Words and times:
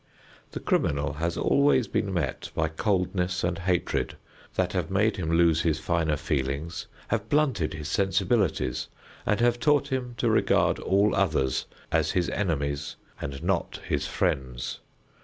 The 0.53 0.59
criminal 0.59 1.13
has 1.13 1.37
always 1.37 1.87
been 1.87 2.11
met 2.11 2.49
by 2.55 2.69
coldness 2.69 3.43
and 3.43 3.59
hatred 3.59 4.17
that 4.55 4.73
have 4.73 4.89
made 4.89 5.17
him 5.17 5.29
lose 5.31 5.61
his 5.61 5.77
finer 5.77 6.17
feelings, 6.17 6.87
have 7.09 7.29
blunted 7.29 7.75
his 7.75 7.87
sensibilities, 7.87 8.87
and 9.27 9.39
have 9.41 9.59
taught 9.59 9.89
him 9.89 10.15
to 10.17 10.27
regard 10.27 10.79
all 10.79 11.15
others 11.15 11.67
as 11.91 12.13
his 12.13 12.31
enemies 12.31 12.95
and 13.21 13.43
not 13.43 13.79
his 13.87 14.07
friends. 14.07 14.79